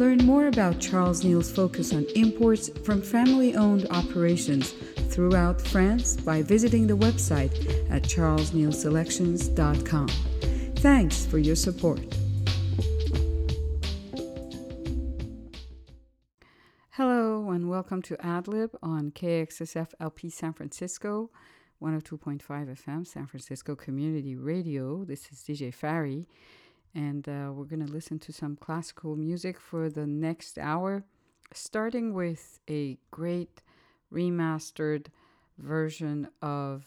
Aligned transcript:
Learn 0.00 0.24
more 0.24 0.46
about 0.46 0.80
Charles 0.80 1.22
Neal's 1.24 1.50
focus 1.50 1.92
on 1.92 2.06
imports 2.16 2.70
from 2.86 3.02
family 3.02 3.54
owned 3.54 3.86
operations 3.90 4.72
throughout 5.10 5.60
France 5.60 6.16
by 6.16 6.40
visiting 6.40 6.86
the 6.86 6.96
website 6.96 7.52
at 7.90 8.04
charlesnealselections.com. 8.04 10.08
Thanks 10.76 11.26
for 11.26 11.36
your 11.36 11.54
support. 11.54 12.00
Hello, 16.92 17.50
and 17.50 17.68
welcome 17.68 18.00
to 18.00 18.16
AdLib 18.16 18.70
on 18.82 19.10
KXSF 19.10 19.88
LP 20.00 20.30
San 20.30 20.54
Francisco, 20.54 21.30
102.5 21.82 22.42
FM, 22.42 23.06
San 23.06 23.26
Francisco 23.26 23.76
Community 23.76 24.34
Radio. 24.34 25.04
This 25.04 25.30
is 25.30 25.40
DJ 25.40 25.74
Fari, 25.74 26.24
and 26.94 27.28
uh, 27.28 27.50
we're 27.52 27.64
going 27.64 27.86
to 27.86 27.92
listen 27.92 28.18
to 28.20 28.32
some 28.32 28.56
classical 28.56 29.16
music 29.16 29.60
for 29.60 29.88
the 29.88 30.06
next 30.06 30.58
hour, 30.58 31.04
starting 31.52 32.14
with 32.14 32.60
a 32.68 32.98
great 33.10 33.62
remastered 34.12 35.06
version 35.58 36.28
of 36.42 36.84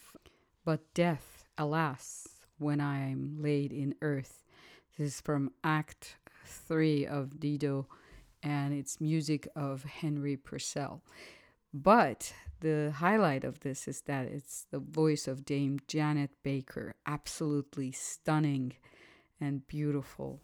But 0.65 0.93
Death, 0.93 1.45
Alas, 1.57 2.27
When 2.57 2.81
I'm 2.81 3.37
Laid 3.39 3.71
in 3.71 3.95
Earth. 4.01 4.43
This 4.97 5.15
is 5.15 5.21
from 5.21 5.51
Act 5.63 6.17
3 6.45 7.05
of 7.07 7.39
Dido, 7.39 7.87
and 8.41 8.73
it's 8.73 8.99
music 8.99 9.47
of 9.55 9.83
Henry 9.83 10.35
Purcell. 10.35 11.01
But 11.73 12.33
the 12.59 12.93
highlight 12.97 13.43
of 13.43 13.61
this 13.61 13.87
is 13.87 14.01
that 14.01 14.27
it's 14.27 14.67
the 14.69 14.79
voice 14.79 15.27
of 15.27 15.45
Dame 15.45 15.79
Janet 15.87 16.31
Baker, 16.43 16.93
absolutely 17.07 17.91
stunning 17.91 18.73
and 19.39 19.65
beautiful. 19.67 20.39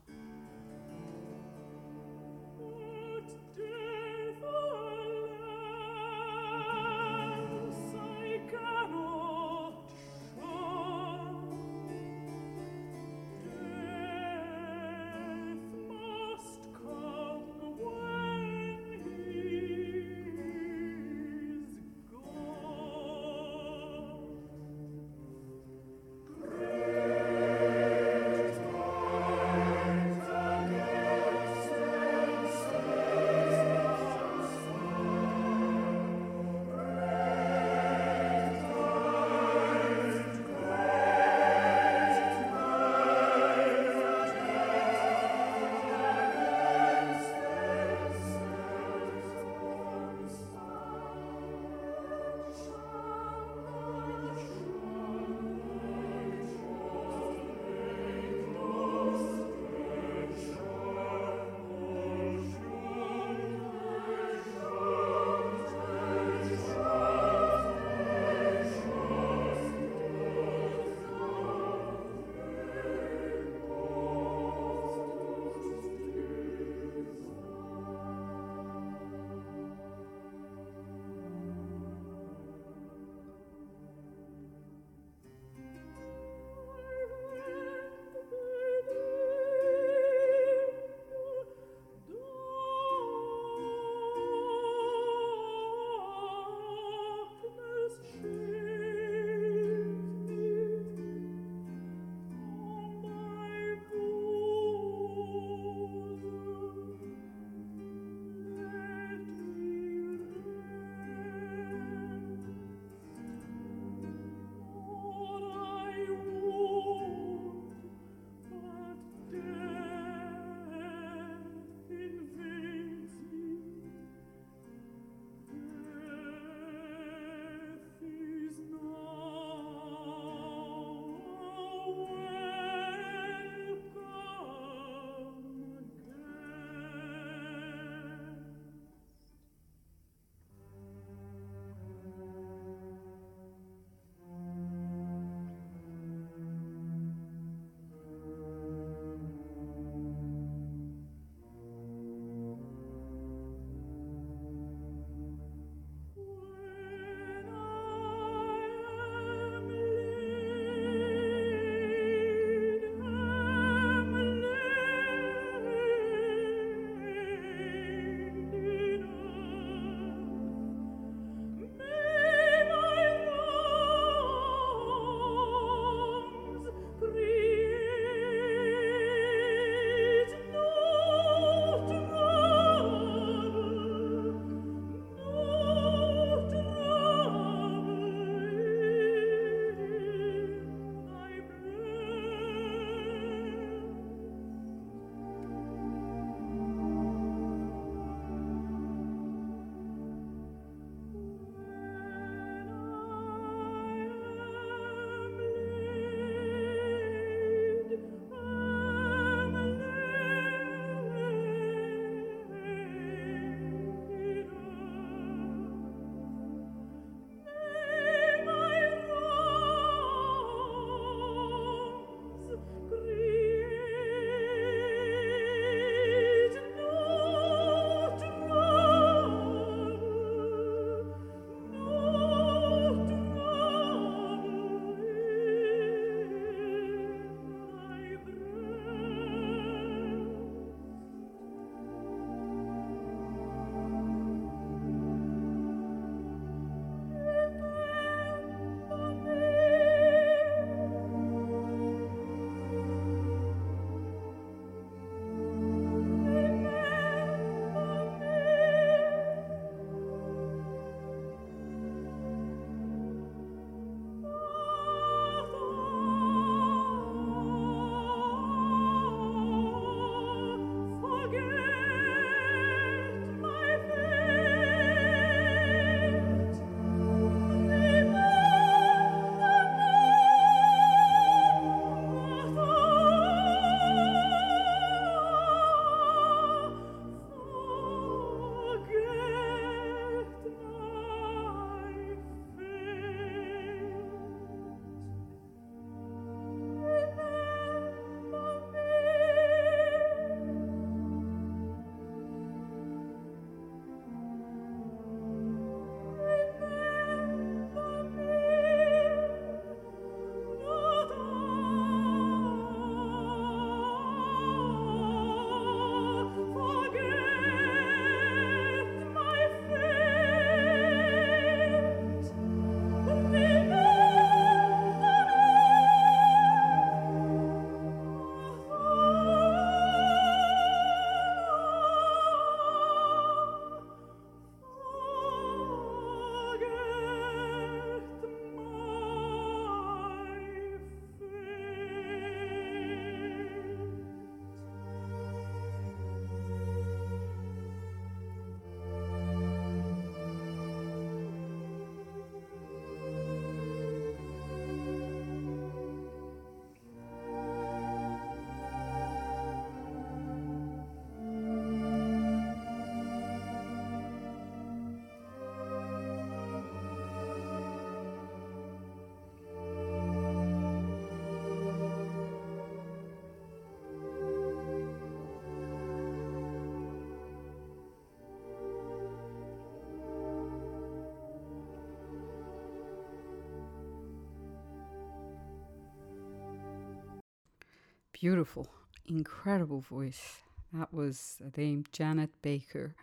Beautiful, 388.20 388.68
incredible 389.06 389.80
voice. 389.80 390.42
That 390.74 390.94
was 390.94 391.38
named 391.56 391.88
Janet 391.94 392.30
Baker 392.42 392.94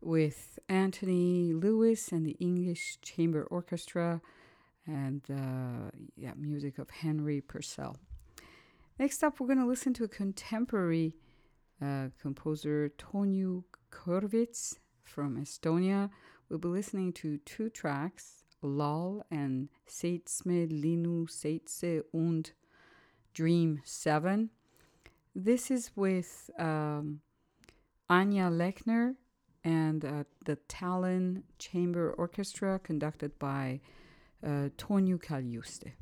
with 0.00 0.60
Anthony 0.68 1.52
Lewis 1.52 2.12
and 2.12 2.24
the 2.24 2.36
English 2.38 2.98
Chamber 3.02 3.42
Orchestra 3.50 4.20
and 4.86 5.22
uh, 5.28 5.90
yeah, 6.16 6.34
music 6.36 6.78
of 6.78 6.90
Henry 6.90 7.40
Purcell. 7.40 7.96
Next 9.00 9.24
up, 9.24 9.40
we're 9.40 9.48
going 9.48 9.58
to 9.58 9.66
listen 9.66 9.94
to 9.94 10.04
a 10.04 10.08
contemporary 10.08 11.16
uh, 11.82 12.10
composer, 12.22 12.92
Tõnu 12.98 13.64
Kõrvits 13.90 14.76
from 15.02 15.38
Estonia. 15.38 16.08
We'll 16.48 16.60
be 16.60 16.68
listening 16.68 17.12
to 17.14 17.38
two 17.38 17.68
tracks, 17.68 18.44
Lal 18.62 19.26
and 19.28 19.70
Seitsme 19.88 20.68
Linnu 20.70 21.28
Seitse 21.28 22.04
und 22.12 22.52
Dream 23.40 23.80
7. 23.86 24.50
This 25.34 25.70
is 25.70 25.92
with 25.96 26.50
um, 26.58 27.20
Anja 28.10 28.50
Lechner 28.52 29.14
and 29.64 30.04
uh, 30.04 30.24
the 30.44 30.58
Tallinn 30.68 31.44
Chamber 31.58 32.12
Orchestra, 32.18 32.78
conducted 32.80 33.38
by 33.38 33.80
uh, 34.44 34.68
Tõnu 34.76 35.16
Kaljuste. 35.16 35.92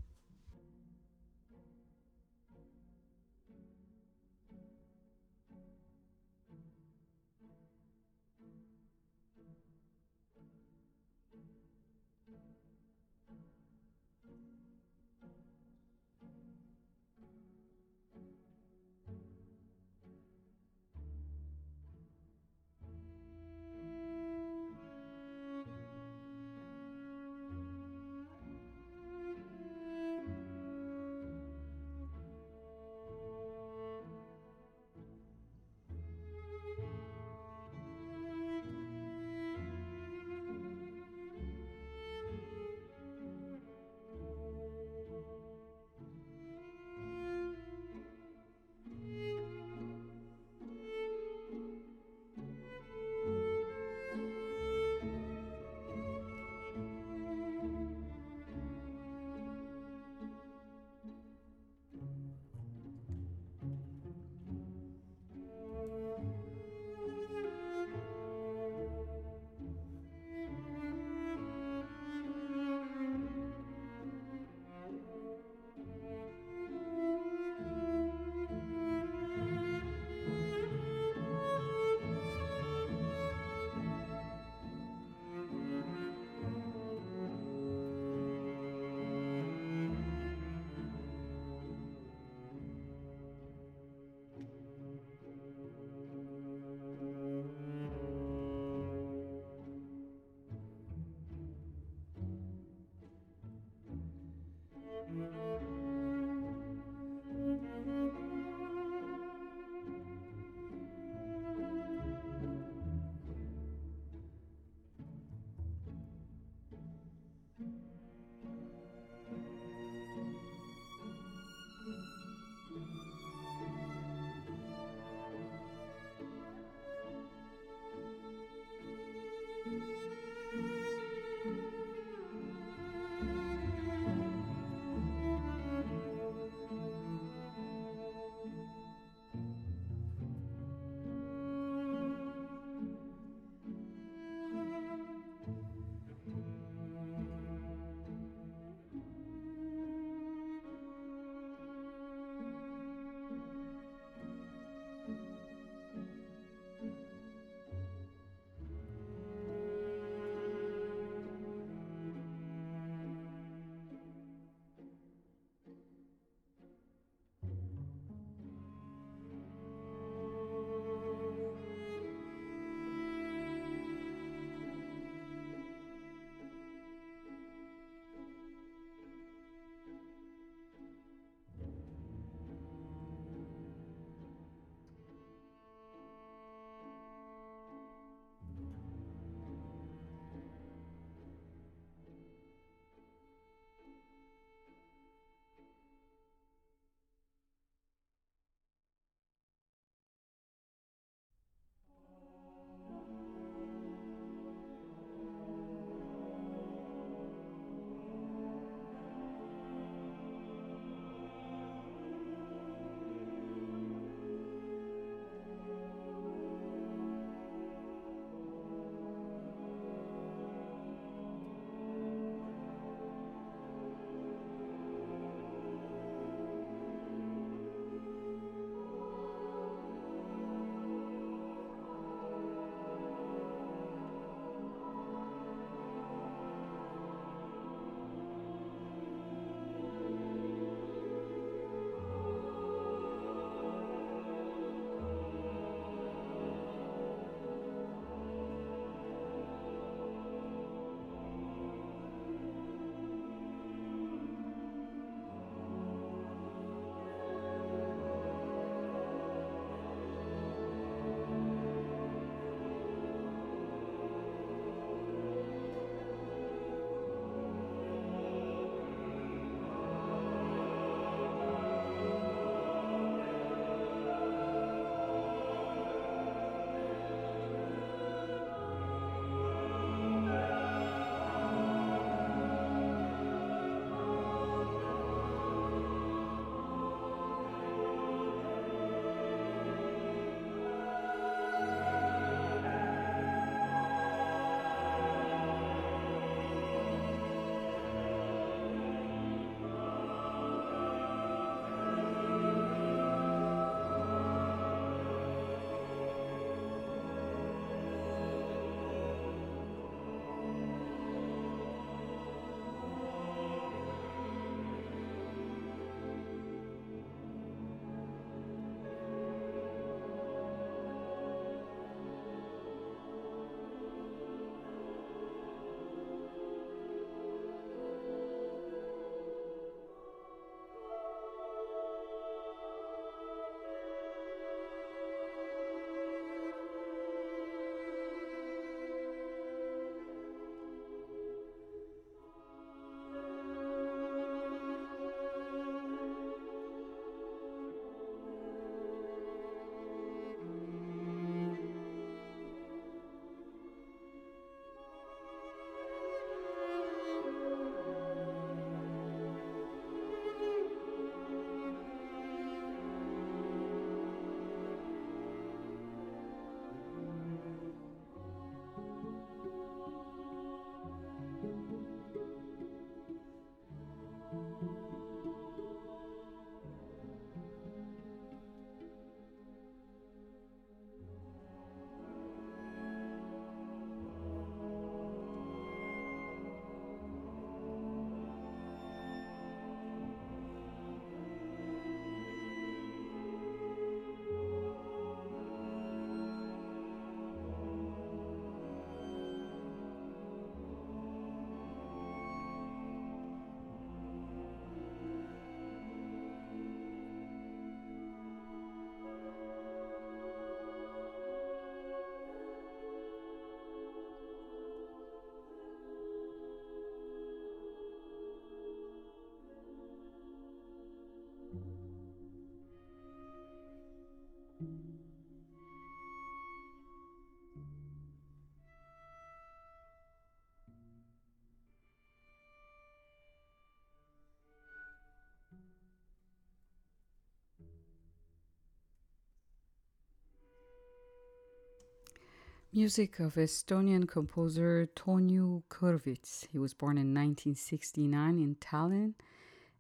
Music 442.71 443.19
of 443.19 443.37
Estonian 443.37 444.07
composer 444.07 444.91
Tõnu 444.95 445.63
Kõrvits. 445.71 446.47
He 446.53 446.59
was 446.59 446.75
born 446.75 446.99
in 446.99 447.15
1969 447.15 448.39
in 448.39 448.57
Tallinn 448.57 449.15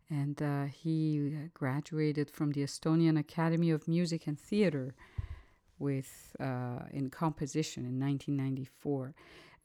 and 0.08 0.40
uh, 0.40 0.64
he 0.64 1.48
graduated 1.52 2.30
from 2.30 2.52
the 2.52 2.62
Estonian 2.62 3.18
Academy 3.18 3.70
of 3.70 3.86
Music 3.86 4.26
and 4.26 4.40
Theater 4.40 4.94
with 5.78 6.34
uh, 6.40 6.78
in 6.90 7.10
composition 7.10 7.84
in 7.84 8.00
1994. 8.00 9.14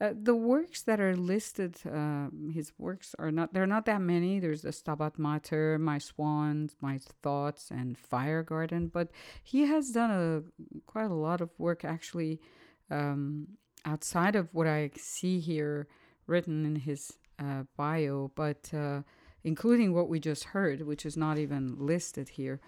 Uh, 0.02 0.10
the 0.22 0.36
works 0.36 0.82
that 0.82 1.00
are 1.00 1.16
listed, 1.16 1.78
uh, 1.90 2.28
his 2.52 2.74
works 2.78 3.16
are 3.20 3.32
not, 3.32 3.54
there 3.54 3.64
are 3.64 3.68
not 3.68 3.86
that 3.86 4.02
many. 4.02 4.38
There's 4.42 4.64
the 4.64 4.74
Stabat 4.74 5.18
Mater, 5.18 5.80
My 5.80 5.98
Swans, 5.98 6.76
My 6.82 7.00
Thoughts, 7.22 7.72
and 7.72 7.98
Fire 7.98 8.44
Garden, 8.44 8.88
but 8.88 9.12
he 9.42 9.62
has 9.62 9.92
done 9.92 10.12
a 10.12 10.82
quite 10.88 11.10
a 11.10 11.14
lot 11.14 11.40
of 11.40 11.52
work 11.58 11.86
actually 11.86 12.42
um, 12.90 13.48
outside 13.86 14.36
of 14.36 14.50
what 14.54 14.68
I 14.68 14.92
see 14.98 15.40
here 15.40 15.88
written 16.28 16.66
in 16.66 16.76
his 16.78 17.14
uh, 17.40 17.64
bio, 17.76 18.32
but 18.36 18.74
uh, 18.74 19.02
including 19.44 19.94
what 19.94 20.10
we 20.10 20.20
just 20.20 20.46
heard, 20.46 20.82
which 20.82 21.06
is 21.06 21.18
not 21.18 21.38
even 21.38 21.76
listed 21.78 22.30
here. 22.30 22.60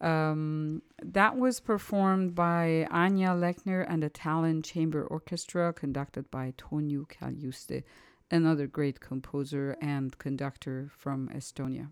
Um, 0.00 0.82
that 1.02 1.36
was 1.36 1.60
performed 1.60 2.34
by 2.34 2.86
Anja 2.90 3.38
Lechner 3.38 3.86
and 3.88 4.02
the 4.02 4.10
Tallinn 4.10 4.64
Chamber 4.64 5.04
Orchestra, 5.04 5.72
conducted 5.72 6.30
by 6.30 6.52
Tõnu 6.58 7.06
Kaljuste, 7.08 7.84
another 8.30 8.66
great 8.66 9.00
composer 9.00 9.76
and 9.80 10.16
conductor 10.18 10.90
from 10.96 11.28
Estonia. 11.28 11.88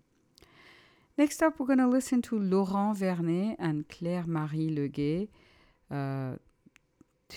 Next 1.17 1.43
up, 1.43 1.59
we're 1.59 1.67
going 1.67 1.79
to 1.79 1.89
listen 1.89 2.23
to 2.23 2.39
Laurent 2.39 2.99
Verney 2.99 3.55
and 3.59 3.89
Claire 3.89 4.25
Marie 4.27 4.75
Le 4.75 4.89
Guay 4.89 5.29
uh, 5.91 6.37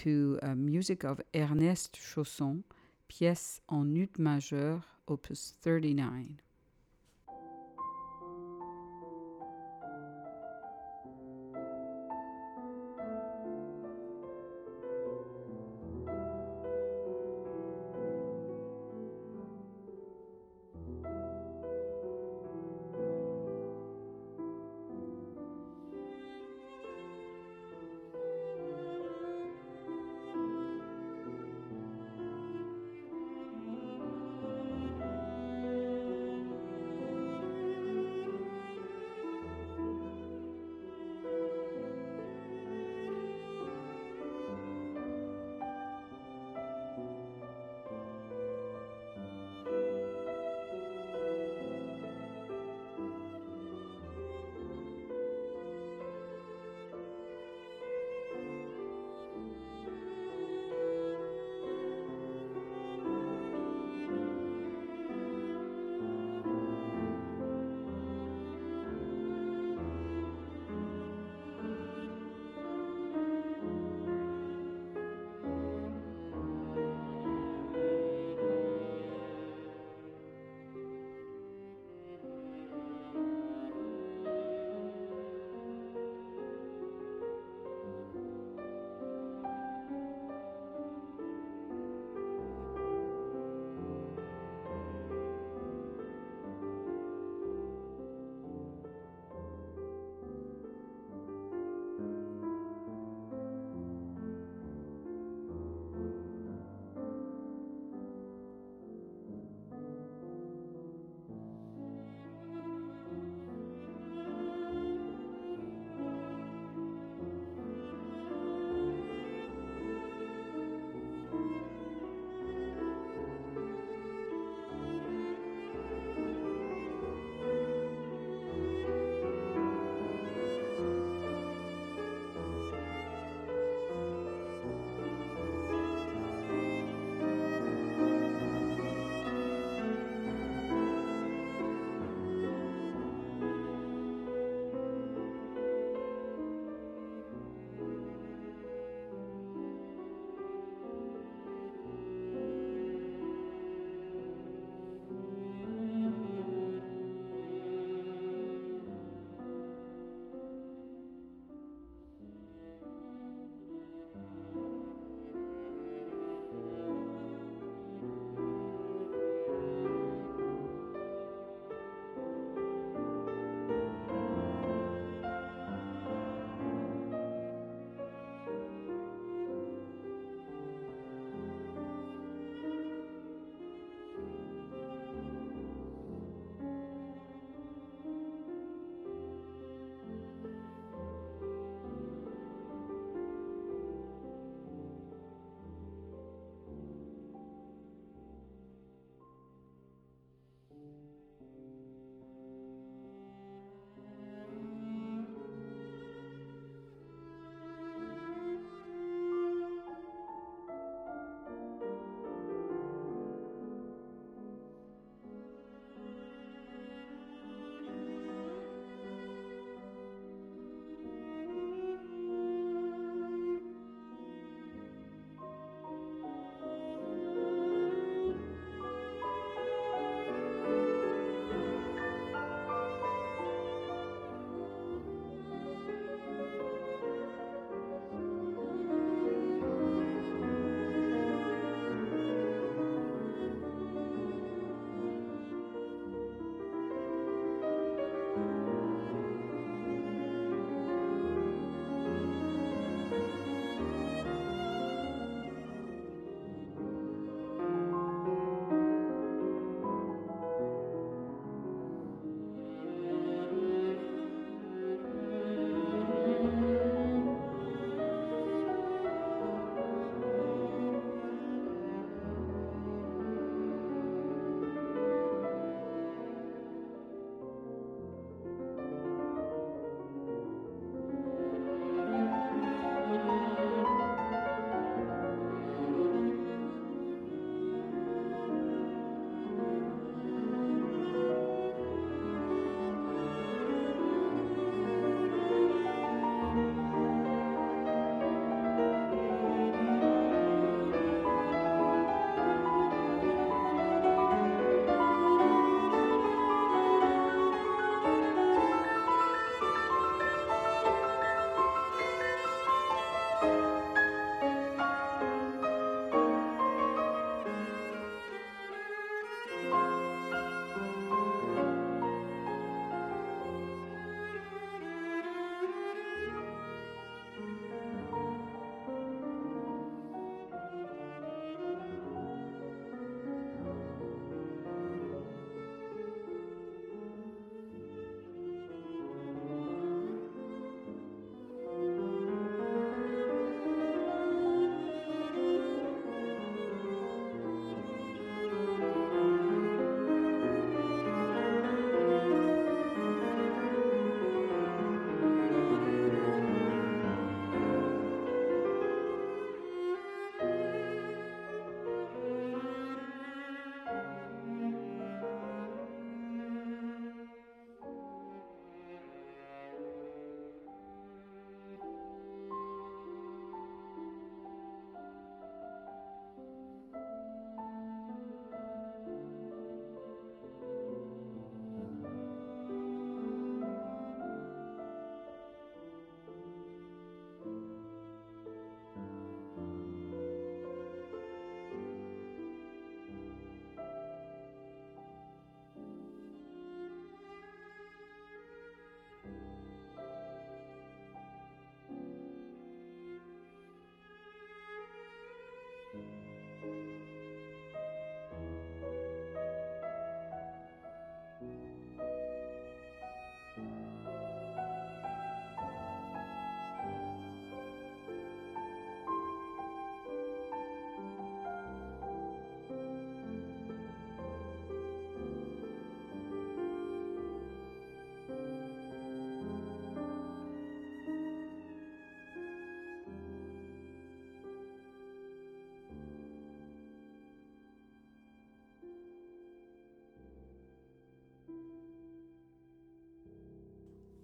to 0.03 0.39
uh, 0.41 0.55
music 0.55 1.03
of 1.03 1.21
Ernest 1.33 1.97
Chausson, 1.97 2.63
pièce 3.07 3.61
en 3.67 3.95
ut 3.95 4.17
majeur, 4.19 4.81
opus 5.07 5.55
39. 5.61 6.44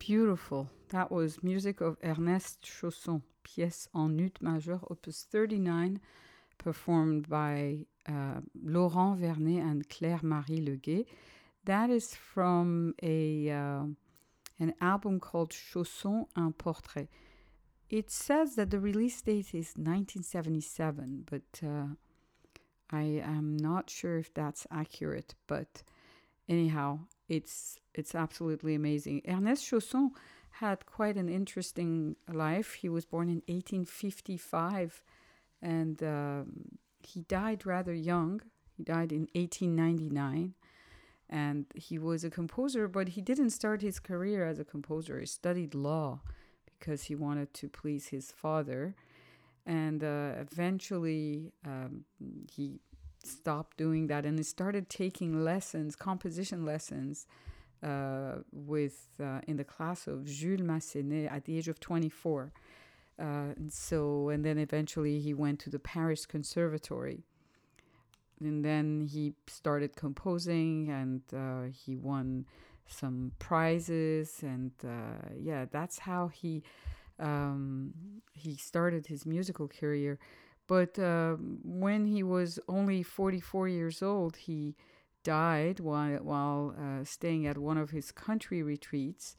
Beautiful. 0.01 0.67
That 0.89 1.11
was 1.11 1.43
music 1.43 1.79
of 1.79 1.95
Ernest 2.03 2.63
Chausson, 2.63 3.21
pièce 3.43 3.87
en 3.93 4.17
ut 4.17 4.33
majeur, 4.41 4.79
opus 4.89 5.27
39, 5.31 5.99
performed 6.57 7.29
by 7.29 7.85
uh, 8.09 8.41
Laurent 8.63 9.15
Verney 9.15 9.59
and 9.59 9.87
Claire 9.89 10.21
Marie 10.23 10.59
Le 10.59 10.77
Guay. 10.77 11.05
That 11.65 11.91
is 11.91 12.15
from 12.15 12.95
a 13.03 13.51
uh, 13.51 13.83
an 14.59 14.73
album 14.81 15.19
called 15.19 15.51
Chausson 15.51 16.25
un 16.35 16.53
portrait. 16.53 17.07
It 17.91 18.09
says 18.09 18.55
that 18.55 18.71
the 18.71 18.79
release 18.79 19.21
date 19.21 19.53
is 19.53 19.75
1977, 19.77 21.27
but 21.29 21.61
uh, 21.63 21.93
I 22.89 23.21
am 23.23 23.55
not 23.55 23.91
sure 23.91 24.17
if 24.17 24.33
that's 24.33 24.65
accurate. 24.71 25.35
But 25.45 25.83
anyhow, 26.49 27.01
it's 27.31 27.79
it's 27.93 28.13
absolutely 28.13 28.75
amazing. 28.75 29.21
Ernest 29.25 29.63
Chausson 29.65 30.09
had 30.59 30.85
quite 30.85 31.15
an 31.15 31.29
interesting 31.29 32.17
life. 32.31 32.73
He 32.73 32.89
was 32.89 33.05
born 33.05 33.29
in 33.29 33.41
1855, 33.47 35.01
and 35.61 36.03
um, 36.03 36.77
he 36.99 37.21
died 37.21 37.65
rather 37.65 37.93
young. 37.93 38.41
He 38.75 38.83
died 38.83 39.11
in 39.13 39.27
1899, 39.33 40.55
and 41.29 41.65
he 41.73 41.97
was 41.97 42.25
a 42.25 42.29
composer, 42.29 42.87
but 42.89 43.09
he 43.09 43.21
didn't 43.21 43.51
start 43.51 43.81
his 43.81 43.99
career 43.99 44.45
as 44.45 44.59
a 44.59 44.65
composer. 44.65 45.19
He 45.19 45.25
studied 45.25 45.73
law 45.73 46.19
because 46.77 47.03
he 47.03 47.15
wanted 47.15 47.53
to 47.55 47.69
please 47.69 48.07
his 48.07 48.31
father, 48.31 48.93
and 49.65 50.03
uh, 50.03 50.33
eventually 50.37 51.53
um, 51.65 52.03
he 52.51 52.81
stopped 53.23 53.77
doing 53.77 54.07
that 54.07 54.25
and 54.25 54.37
he 54.37 54.43
started 54.43 54.89
taking 54.89 55.43
lessons, 55.43 55.95
composition 55.95 56.65
lessons. 56.65 57.27
Uh, 57.83 58.35
with 58.51 59.07
uh, 59.19 59.39
in 59.47 59.57
the 59.57 59.63
class 59.63 60.05
of 60.05 60.23
Jules 60.23 60.61
Massenet 60.61 61.31
at 61.31 61.45
the 61.45 61.57
age 61.57 61.67
of 61.67 61.79
24. 61.79 62.51
Uh, 63.17 63.23
and 63.55 63.73
so, 63.73 64.29
and 64.29 64.45
then 64.45 64.59
eventually 64.59 65.19
he 65.19 65.33
went 65.33 65.59
to 65.61 65.69
the 65.71 65.79
Paris 65.79 66.27
Conservatory. 66.27 67.23
And 68.39 68.63
then 68.63 69.07
he 69.11 69.33
started 69.47 69.95
composing 69.95 70.89
and 70.89 71.21
uh, 71.33 71.71
he 71.71 71.95
won 71.95 72.45
some 72.87 73.31
prizes. 73.39 74.39
And 74.43 74.71
uh, 74.83 75.29
yeah, 75.35 75.65
that's 75.71 75.99
how 75.99 76.27
he 76.27 76.63
um, 77.19 77.93
he 78.33 78.55
started 78.55 79.07
his 79.07 79.25
musical 79.25 79.67
career. 79.67 80.17
But 80.71 80.97
uh, 80.97 81.35
when 81.65 82.05
he 82.05 82.23
was 82.23 82.57
only 82.69 83.03
44 83.03 83.67
years 83.67 84.01
old, 84.01 84.37
he 84.37 84.77
died 85.21 85.81
while, 85.81 86.19
while 86.19 86.73
uh, 86.79 87.03
staying 87.03 87.45
at 87.45 87.57
one 87.57 87.77
of 87.77 87.89
his 87.89 88.13
country 88.13 88.63
retreats. 88.63 89.35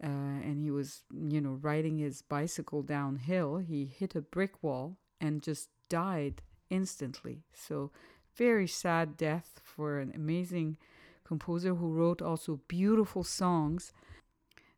Uh, 0.00 0.06
and 0.06 0.60
he 0.60 0.70
was, 0.70 1.02
you 1.12 1.40
know, 1.40 1.58
riding 1.60 1.98
his 1.98 2.22
bicycle 2.22 2.82
downhill. 2.82 3.56
He 3.56 3.84
hit 3.84 4.14
a 4.14 4.20
brick 4.20 4.62
wall 4.62 4.96
and 5.20 5.42
just 5.42 5.70
died 5.88 6.40
instantly. 6.70 7.42
So, 7.52 7.90
very 8.36 8.68
sad 8.68 9.16
death 9.16 9.60
for 9.64 9.98
an 9.98 10.12
amazing 10.14 10.76
composer 11.24 11.74
who 11.74 11.88
wrote 11.88 12.22
also 12.22 12.60
beautiful 12.68 13.24
songs 13.24 13.92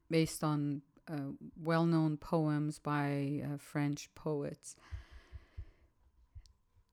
based 0.08 0.42
on 0.42 0.80
uh, 1.06 1.32
well 1.62 1.84
known 1.84 2.16
poems 2.16 2.78
by 2.78 3.42
uh, 3.44 3.58
French 3.58 4.08
poets. 4.14 4.74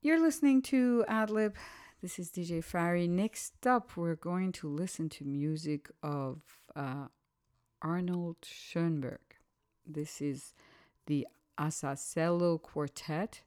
You're 0.02 0.22
listening 0.22 0.62
to 0.62 1.04
Adlib. 1.10 1.56
This 2.02 2.20
is 2.20 2.32
DJ 2.32 2.64
Fari. 2.64 3.10
Next 3.10 3.68
up, 3.68 3.98
we're 3.98 4.16
going 4.16 4.54
to 4.54 4.70
listen 4.70 5.10
to 5.10 5.26
music 5.26 5.90
of 6.02 6.42
uh, 6.74 7.08
Arnold 7.82 8.38
Schoenberg. 8.44 9.20
This 9.86 10.22
is 10.22 10.54
the 11.08 11.28
Asasello 11.60 12.62
Quartet, 12.62 13.42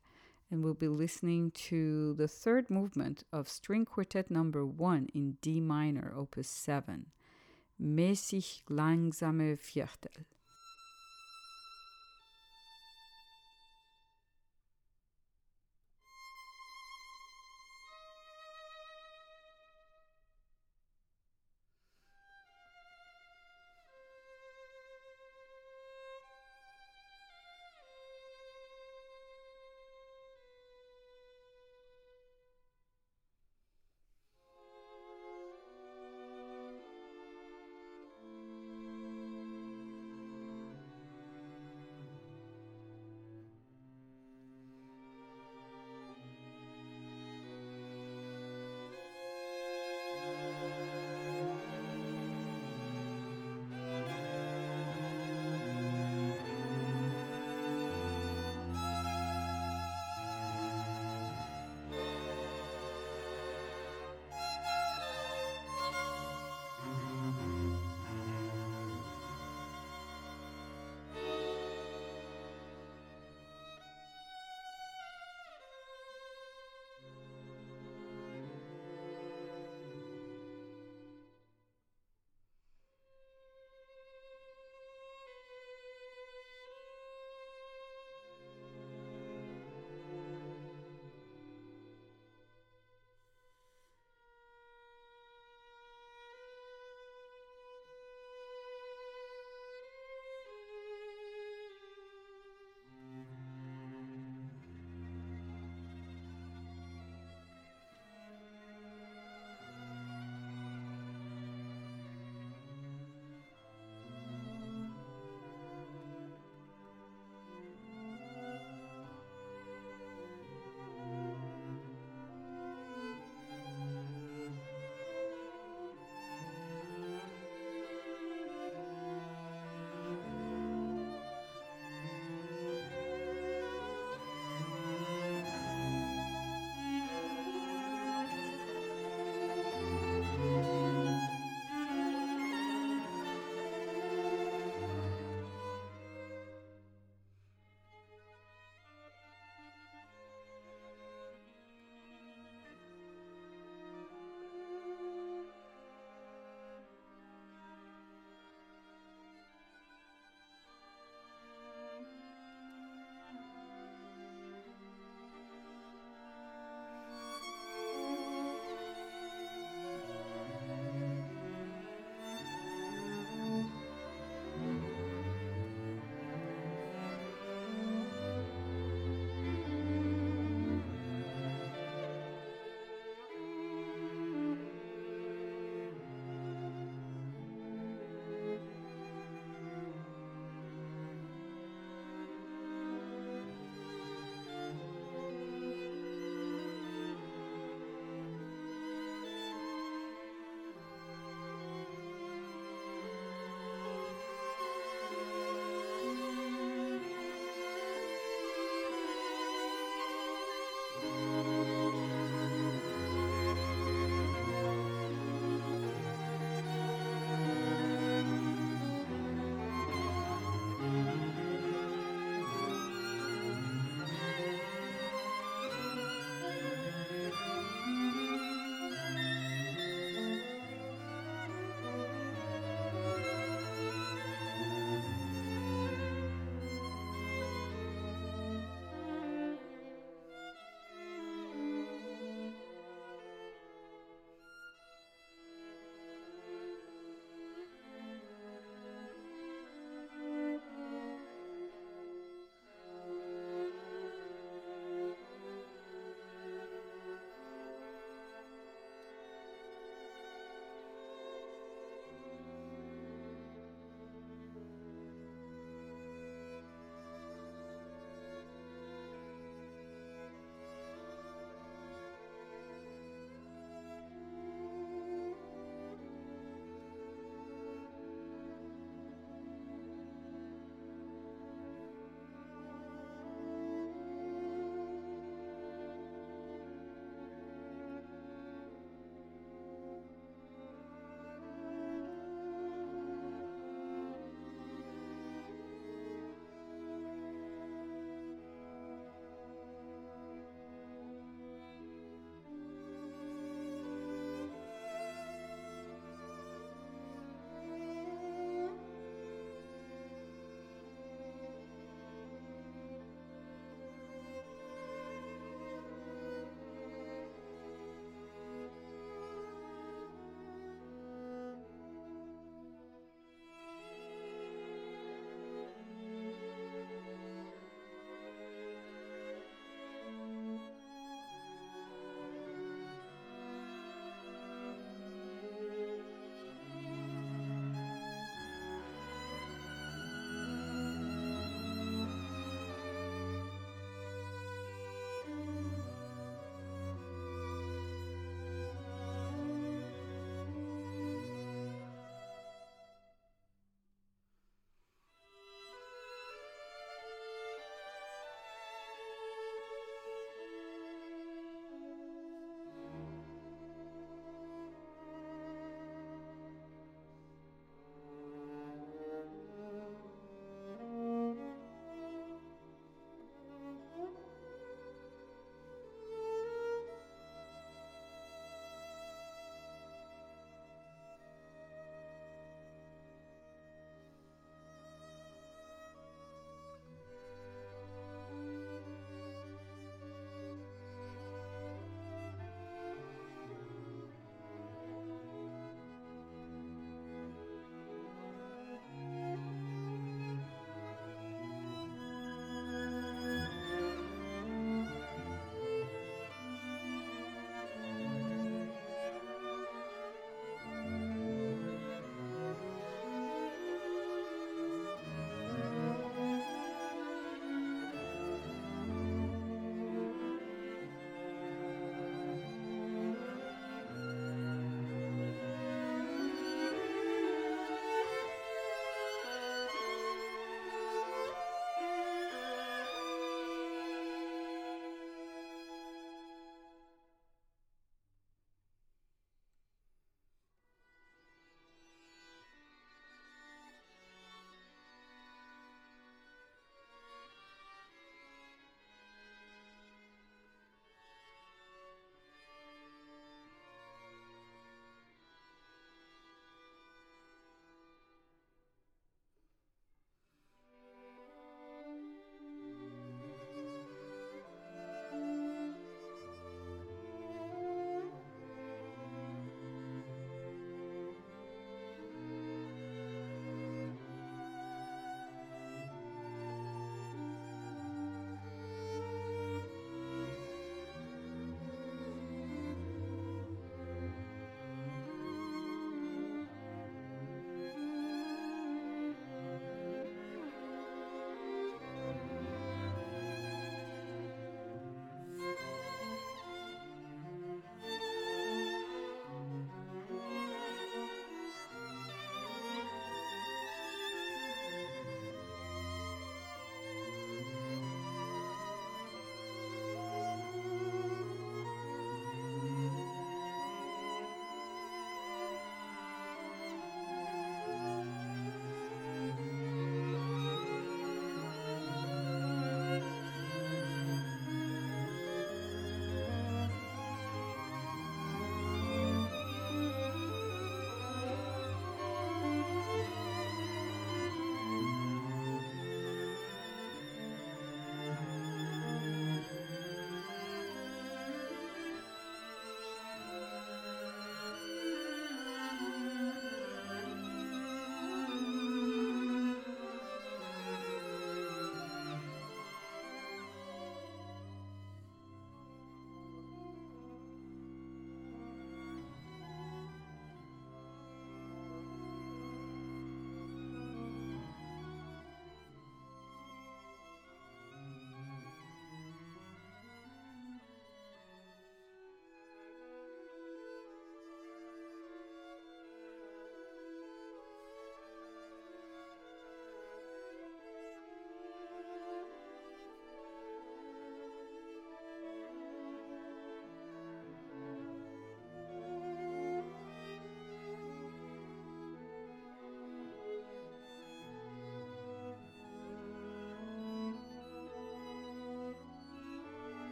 and 0.51 0.63
we'll 0.63 0.75
be 0.75 0.89
listening 0.89 1.53
to 1.53 2.13
the 2.19 2.29
third 2.29 2.69
movement 2.69 3.25
of 3.33 3.49
String 3.49 3.87
Quartet 3.87 4.31
number 4.31 4.67
one 4.67 5.09
in 5.15 5.39
D 5.41 5.59
minor, 5.59 6.13
opus 6.15 6.51
7, 6.51 7.07
Mäßig 7.83 8.65
langsame 8.69 9.59
Viertel. 9.59 10.27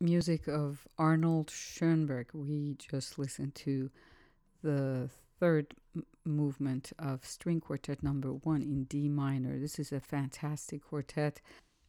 Music 0.00 0.46
of 0.46 0.86
Arnold 0.96 1.50
Schoenberg. 1.50 2.28
We 2.32 2.76
just 2.78 3.18
listened 3.18 3.54
to 3.56 3.90
the 4.62 5.10
third 5.40 5.74
m- 5.96 6.06
movement 6.24 6.92
of 6.98 7.24
String 7.24 7.60
Quartet 7.60 8.02
number 8.02 8.32
one 8.32 8.62
in 8.62 8.84
D 8.84 9.08
minor. 9.08 9.58
This 9.58 9.78
is 9.78 9.92
a 9.92 10.00
fantastic 10.00 10.84
quartet. 10.84 11.40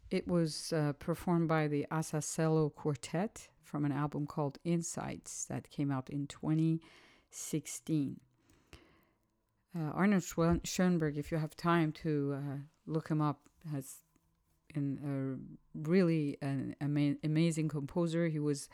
It 0.09 0.27
was 0.27 0.73
uh, 0.73 0.93
performed 0.93 1.47
by 1.47 1.67
the 1.67 1.85
Asasello 1.91 2.73
Quartet 2.73 3.47
from 3.61 3.85
an 3.85 3.91
album 3.91 4.25
called 4.25 4.57
Insights 4.63 5.45
that 5.45 5.69
came 5.69 5.91
out 5.91 6.09
in 6.09 6.25
2016. 6.25 8.19
Uh, 9.77 9.81
Arnold 9.93 10.23
Schoenberg, 10.63 11.15
if 11.15 11.31
you 11.31 11.37
have 11.37 11.55
time 11.55 11.91
to 11.91 12.35
uh, 12.35 12.57
look 12.87 13.09
him 13.09 13.21
up, 13.21 13.41
has 13.71 13.97
in 14.75 14.99
a 15.03 15.89
really 15.89 16.37
an 16.41 16.75
ama- 16.81 17.17
amazing 17.23 17.69
composer. 17.69 18.27
He 18.27 18.39
was 18.39 18.69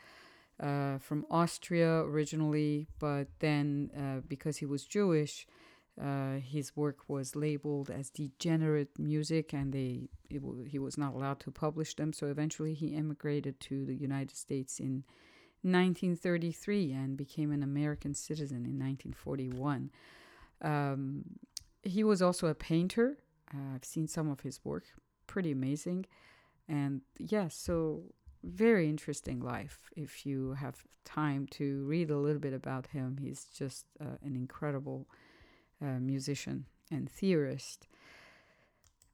uh, 0.60 0.98
from 0.98 1.26
Austria 1.30 2.00
originally, 2.00 2.88
but 2.98 3.28
then 3.40 3.90
uh, 3.96 4.20
because 4.26 4.58
he 4.58 4.66
was 4.66 4.84
Jewish, 4.84 5.46
uh, 6.00 6.34
his 6.34 6.76
work 6.76 7.08
was 7.08 7.34
labeled 7.34 7.90
as 7.90 8.10
degenerate 8.10 8.98
music, 8.98 9.52
and 9.52 9.72
they 9.72 10.08
w- 10.32 10.64
he 10.64 10.78
was 10.78 10.98
not 10.98 11.14
allowed 11.14 11.40
to 11.40 11.50
publish 11.50 11.94
them. 11.94 12.12
So 12.12 12.26
eventually, 12.26 12.74
he 12.74 12.88
immigrated 12.88 13.60
to 13.60 13.84
the 13.86 13.94
United 13.94 14.36
States 14.36 14.78
in 14.78 15.04
1933 15.62 16.92
and 16.92 17.16
became 17.16 17.50
an 17.50 17.62
American 17.62 18.14
citizen 18.14 18.58
in 18.58 18.78
1941. 18.78 19.90
Um, 20.62 21.24
he 21.82 22.04
was 22.04 22.20
also 22.22 22.46
a 22.48 22.54
painter. 22.54 23.18
Uh, 23.52 23.74
I've 23.74 23.84
seen 23.84 24.06
some 24.06 24.28
of 24.30 24.40
his 24.40 24.64
work, 24.64 24.84
pretty 25.26 25.52
amazing. 25.52 26.06
And 26.68 27.02
yeah, 27.18 27.48
so 27.48 28.02
very 28.42 28.88
interesting 28.88 29.40
life. 29.40 29.90
If 29.96 30.26
you 30.26 30.52
have 30.54 30.84
time 31.04 31.46
to 31.52 31.84
read 31.84 32.10
a 32.10 32.18
little 32.18 32.40
bit 32.40 32.52
about 32.52 32.88
him, 32.88 33.18
he's 33.20 33.44
just 33.44 33.86
uh, 34.00 34.16
an 34.22 34.34
incredible 34.36 35.06
uh, 35.82 35.98
musician 36.00 36.66
and 36.90 37.10
theorist 37.10 37.86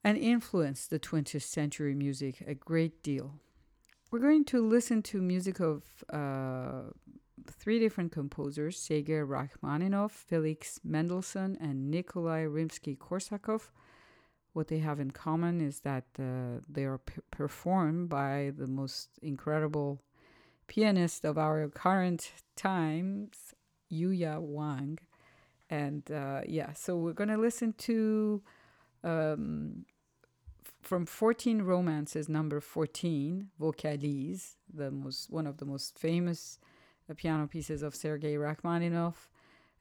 and 0.03 0.17
influenced 0.17 0.89
the 0.89 0.99
20th 0.99 1.43
century 1.43 1.95
music 1.95 2.43
a 2.45 2.53
great 2.53 3.01
deal. 3.03 3.35
We're 4.11 4.19
going 4.19 4.45
to 4.45 4.67
listen 4.67 5.01
to 5.03 5.21
music 5.21 5.59
of 5.59 5.83
uh, 6.11 6.91
three 7.49 7.79
different 7.79 8.11
composers 8.11 8.77
Sergei 8.77 9.21
Rachmaninoff, 9.21 10.11
Felix 10.11 10.79
Mendelssohn, 10.83 11.57
and 11.59 11.89
Nikolai 11.89 12.43
Rimsky 12.43 12.97
Korsakov. 12.97 13.69
What 14.53 14.67
they 14.67 14.79
have 14.79 14.99
in 14.99 15.11
common 15.11 15.61
is 15.61 15.79
that 15.81 16.05
uh, 16.19 16.61
they 16.69 16.85
are 16.85 16.99
p- 16.99 17.21
performed 17.31 18.09
by 18.09 18.51
the 18.55 18.67
most 18.67 19.09
incredible 19.21 20.01
pianist 20.67 21.25
of 21.25 21.37
our 21.37 21.67
current 21.67 22.31
times, 22.55 23.55
Yuja 23.91 24.39
Wang. 24.39 24.99
And 25.69 26.09
uh, 26.11 26.41
yeah, 26.47 26.73
so 26.73 26.95
we're 26.95 27.13
going 27.13 27.29
to 27.29 27.37
listen 27.37 27.73
to 27.79 28.43
um, 29.03 29.85
from 30.83 31.05
14 31.05 31.61
romances, 31.61 32.29
number 32.29 32.59
14, 32.59 33.49
Vocalise, 33.59 34.55
the 34.71 34.91
most 34.91 35.31
one 35.31 35.47
of 35.47 35.57
the 35.57 35.65
most 35.65 35.97
famous 35.97 36.59
uh, 37.09 37.13
piano 37.15 37.47
pieces 37.47 37.81
of 37.81 37.95
Sergei 37.95 38.35
Rachmaninoff. 38.35 39.29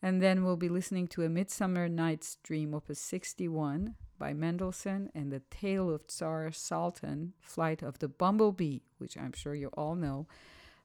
And 0.00 0.22
then 0.22 0.44
we'll 0.44 0.56
be 0.56 0.68
listening 0.68 1.06
to 1.08 1.22
A 1.22 1.28
Midsummer 1.28 1.88
Night's 1.88 2.36
Dream, 2.42 2.74
Opus 2.74 2.98
61, 2.98 3.94
by 4.22 4.32
Mendelssohn 4.32 5.10
and 5.16 5.32
The 5.32 5.42
Tale 5.50 5.90
of 5.90 6.06
Tsar 6.06 6.52
Saltan, 6.52 7.32
Flight 7.40 7.82
of 7.82 7.98
the 7.98 8.06
Bumblebee, 8.06 8.78
which 8.98 9.16
I'm 9.16 9.32
sure 9.32 9.52
you 9.52 9.66
all 9.76 9.96
know, 9.96 10.28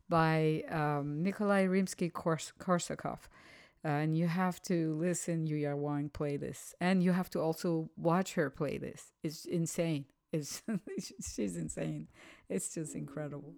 by 0.10 0.64
um, 0.72 1.22
Nikolai 1.22 1.66
Rimsky 1.66 2.12
Korsakov. 2.12 3.20
Uh, 3.86 3.90
and 3.90 4.18
you 4.18 4.26
have 4.26 4.60
to 4.64 4.96
listen 4.96 5.48
Yuja 5.48 5.78
Wang 5.78 6.10
play 6.10 6.36
this. 6.38 6.74
And 6.82 7.04
you 7.04 7.12
have 7.12 7.30
to 7.30 7.40
also 7.40 7.92
watch 7.96 8.34
her 8.34 8.50
play 8.50 8.80
this. 8.80 9.14
It's 9.22 9.46
insane. 9.46 10.06
It's 10.34 10.64
she's 11.22 11.58
insane. 11.58 12.08
It's 12.50 12.74
just 12.74 12.96
incredible. 12.96 13.54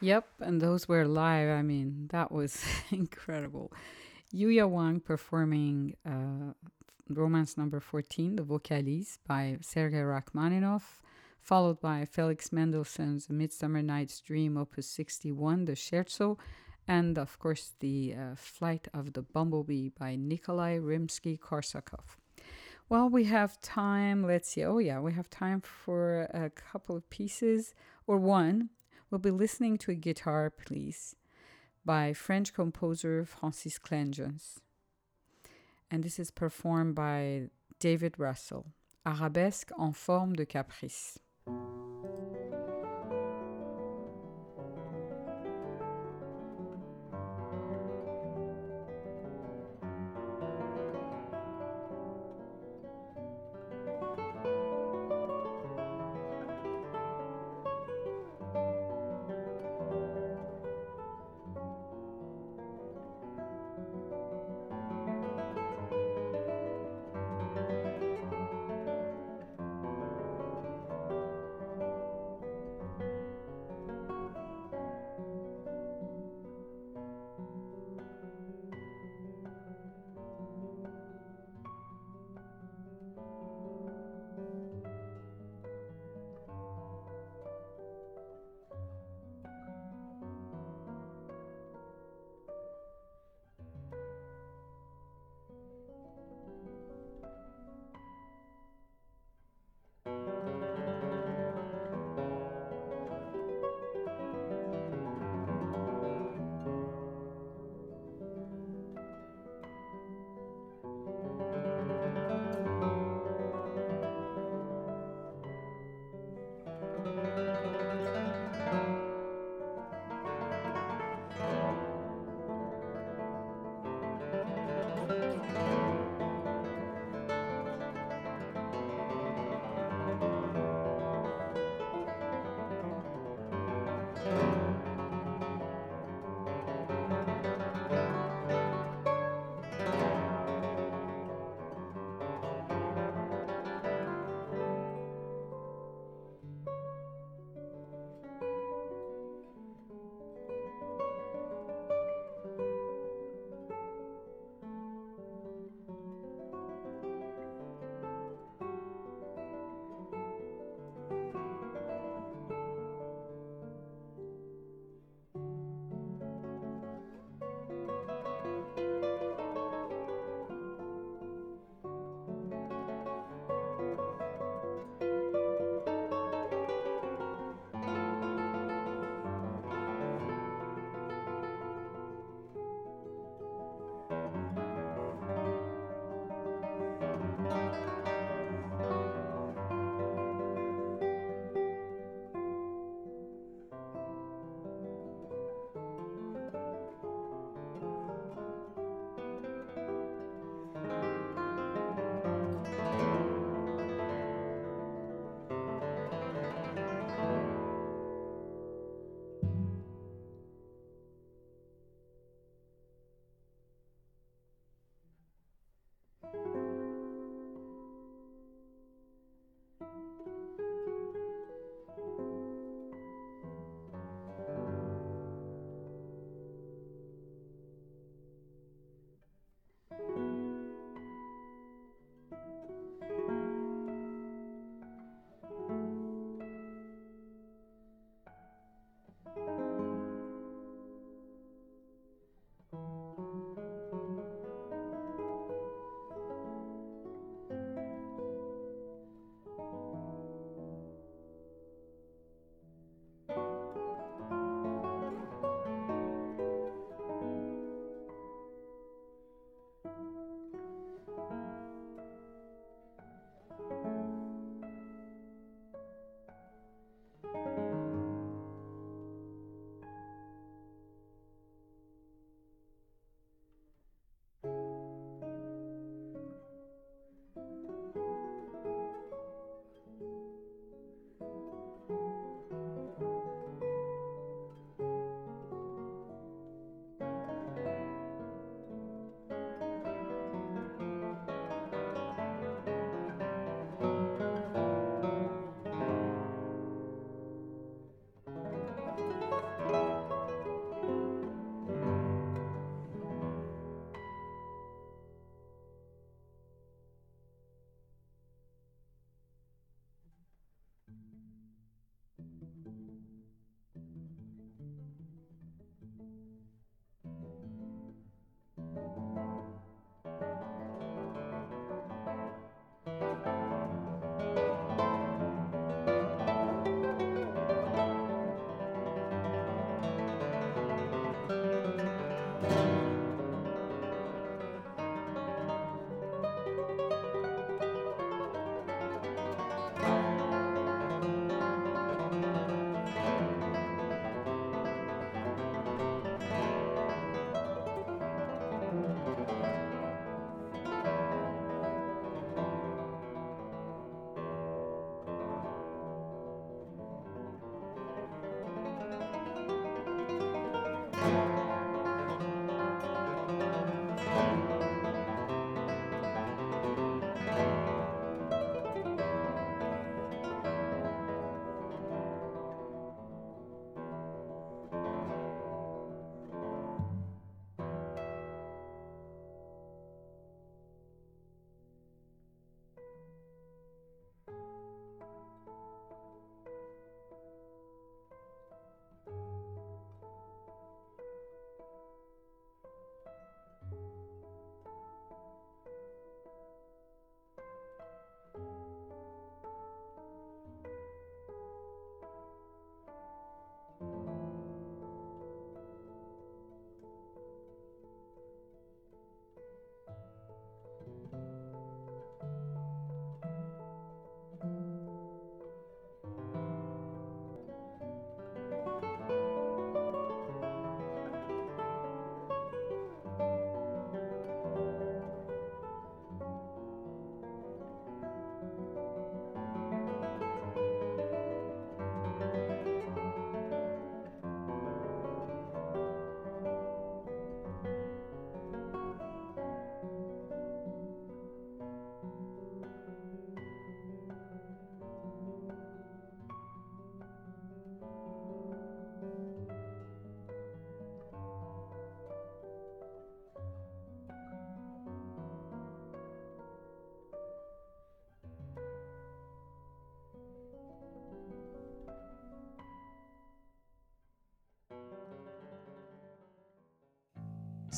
Yep, 0.00 0.26
and 0.40 0.60
those 0.60 0.88
were 0.88 1.04
live. 1.06 1.50
I 1.50 1.62
mean, 1.62 2.08
that 2.10 2.32
was 2.32 2.64
incredible. 2.90 3.72
Yuja 4.34 4.68
Wang 4.68 5.00
performing 5.00 5.96
uh, 6.06 6.54
Romance 7.08 7.58
Number 7.58 7.80
14, 7.80 8.36
The 8.36 8.42
Vocalise 8.42 9.18
by 9.26 9.58
Sergei 9.60 9.98
Rachmaninoff, 9.98 11.02
followed 11.42 11.80
by 11.80 12.06
Felix 12.06 12.50
Mendelssohn's 12.50 13.28
Midsummer 13.28 13.82
Night's 13.82 14.20
Dream, 14.20 14.56
Opus 14.56 14.86
61, 14.88 15.66
The 15.66 15.72
Scherzo, 15.72 16.38
and 16.88 17.18
of 17.18 17.38
course, 17.38 17.72
The 17.80 18.14
uh, 18.14 18.34
Flight 18.36 18.88
of 18.94 19.12
the 19.12 19.22
Bumblebee 19.22 19.90
by 19.90 20.16
Nikolai 20.16 20.78
Rimsky 20.78 21.38
Korsakov. 21.38 22.16
Well, 22.88 23.08
we 23.08 23.24
have 23.24 23.60
time. 23.60 24.26
Let's 24.26 24.48
see. 24.48 24.64
Oh, 24.64 24.78
yeah, 24.78 24.98
we 24.98 25.12
have 25.12 25.28
time 25.30 25.60
for 25.60 26.22
a 26.32 26.50
couple 26.50 26.96
of 26.96 27.08
pieces 27.10 27.74
or 28.06 28.16
one. 28.16 28.70
We'll 29.10 29.18
be 29.18 29.32
listening 29.32 29.76
to 29.78 29.90
a 29.90 29.96
guitar, 29.96 30.50
please, 30.50 31.16
by 31.84 32.12
French 32.12 32.54
composer 32.54 33.24
Francis 33.24 33.76
Kleynjans. 33.76 34.58
And 35.90 36.04
this 36.04 36.20
is 36.20 36.30
performed 36.30 36.94
by 36.94 37.50
David 37.80 38.14
Russell. 38.18 38.66
Arabesque 39.04 39.72
en 39.80 39.92
forme 39.92 40.34
de 40.34 40.46
caprice. 40.46 41.18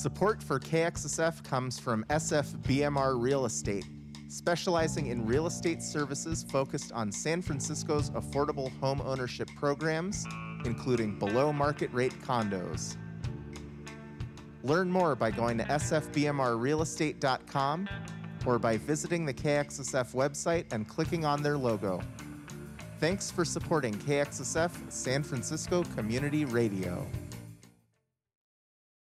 Support 0.03 0.43
for 0.43 0.59
KXSF 0.59 1.45
comes 1.45 1.79
from 1.79 2.05
SFBMR 2.11 3.23
Real 3.23 3.45
Estate, 3.45 3.87
specializing 4.27 5.07
in 5.07 5.25
real 5.25 5.47
estate 5.47 5.81
services 5.81 6.45
focused 6.51 6.91
on 6.91 7.13
San 7.13 7.41
Francisco's 7.41 8.11
affordable 8.11 8.77
home 8.81 9.01
ownership 9.03 9.49
programs, 9.55 10.27
including 10.65 11.21
below 11.21 11.53
market 11.53 11.89
rate 11.93 12.21
condos. 12.21 12.97
Learn 14.65 14.91
more 14.91 15.15
by 15.15 15.31
going 15.31 15.57
to 15.59 15.65
sfbmrrealestate.com 15.67 17.89
or 18.45 18.59
by 18.59 18.77
visiting 18.79 19.25
the 19.25 19.35
KXSF 19.35 20.15
website 20.15 20.65
and 20.73 20.89
clicking 20.89 21.25
on 21.25 21.45
their 21.45 21.57
logo. 21.57 22.01
Thanks 22.99 23.31
for 23.31 23.45
supporting 23.45 23.95
KXSF 23.95 24.91
San 24.91 25.23
Francisco 25.23 25.85
Community 25.95 26.45
Radio. 26.45 27.07